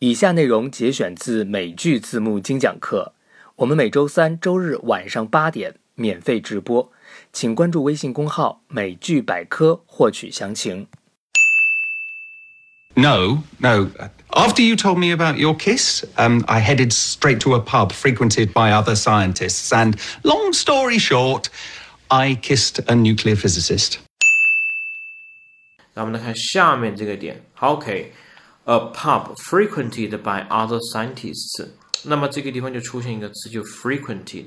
[0.00, 3.14] 以下内容节选自美剧字幕精讲课，
[3.56, 6.92] 我们每周三、周日晚上八点免费直播，
[7.32, 10.86] 请关注微信公号“美剧百科”获取详情。
[12.92, 13.88] No, no.
[14.28, 18.52] After you told me about your kiss, um, I headed straight to a pub frequented
[18.52, 21.46] by other scientists, and long story short,
[22.08, 23.94] I kissed a nuclear physicist.
[25.94, 27.42] 那我们来看下面这个点。
[27.54, 27.76] 好
[28.66, 31.66] A、pub frequented by other scientists。
[32.04, 34.46] 那么这个地方就出现一个词，就 frequented。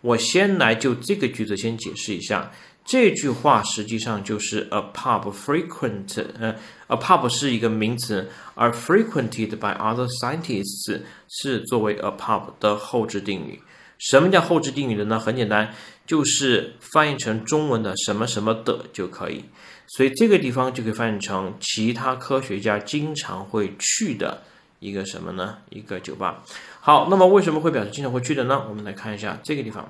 [0.00, 2.52] 我先来就这个句子先解释一下。
[2.84, 6.56] 这句话实际上就是 a pub frequent，呃
[6.88, 13.62] ，a pub 是一个名词，而 frequented by other scientists 是作为 a pub 的后置定语。
[14.02, 15.16] 什么叫后置定语的呢？
[15.20, 15.72] 很简单，
[16.04, 19.44] 就是翻译成中文的什么什么的就可以。
[19.86, 24.42] 所以这个地方就可以翻译成其他科学家经常会去的
[24.80, 25.58] 一个什么呢？
[25.70, 26.42] 一个酒吧。
[26.80, 28.66] 好，那么为什么会表示经常会去的呢？
[28.68, 29.88] 我们来看一下这个地方。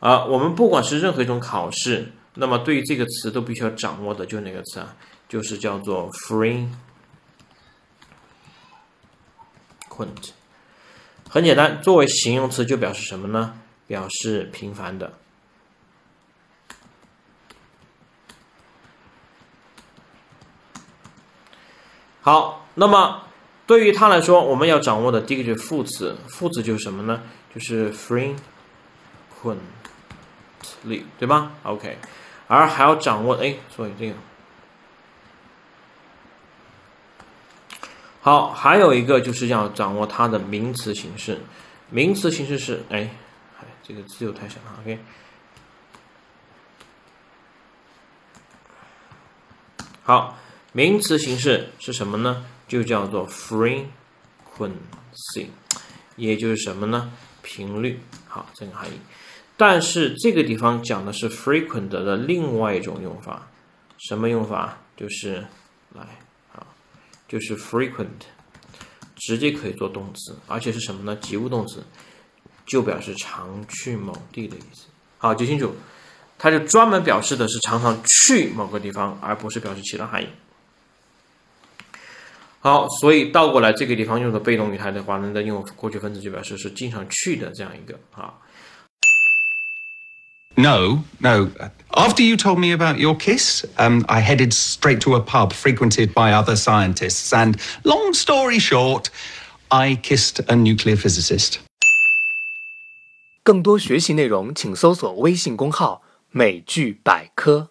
[0.00, 4.96] 啊，我们不管是任何一种考试，那么对于这个词都必须要掌握的，就是哪个词啊？
[5.28, 6.70] 就是叫做 frequent。
[11.34, 13.58] 很简单，作为形容词就表示什么呢？
[13.88, 15.14] 表示频繁的。
[22.20, 23.22] 好，那么
[23.66, 27.20] 对于它来说，我们要掌握的第一个就是副词，副词就是什么呢？
[27.52, 28.38] 就是 frequently，
[31.18, 31.98] 对吧？OK，
[32.46, 34.14] 而还要掌握，哎，所以这个
[38.24, 41.38] 好，还有一个就是要掌握它的名词形式，
[41.90, 43.10] 名词形式是，哎，
[43.60, 44.98] 哎，这个字又太小了，OK。
[50.02, 50.38] 好，
[50.72, 52.46] 名词形式是什么呢？
[52.66, 53.88] 就叫做 frequency，
[56.16, 57.12] 也就是什么呢？
[57.42, 58.00] 频率。
[58.26, 58.94] 好，这个含义。
[59.58, 63.50] 但是这个地方讲的是 frequent 的另外一种用法，
[63.98, 64.78] 什么用法？
[64.96, 65.46] 就是
[65.92, 66.06] 来，
[67.34, 68.06] 就是 frequent，
[69.16, 71.16] 直接可以做动词，而且是什么呢？
[71.20, 71.82] 及物动词，
[72.64, 74.86] 就表示常去某地的意思。
[75.18, 75.74] 好，记清楚。
[76.38, 80.28] 它就专门表示的是常常去某个地方，而不是表示其他含义。
[82.60, 88.34] 好，所以倒过来这个地方用的被动语态的话呢，用过去分词就表示是经常去的这样一个啊。
[90.63, 91.51] No, no.
[91.95, 96.13] After you told me about your kiss, um, I headed straight to a pub frequented
[96.13, 99.09] by other scientists, and long story short,
[99.71, 101.59] I kissed a nuclear physicist.
[103.43, 107.69] 更多学习内容，请搜索微信公号“美剧百科”。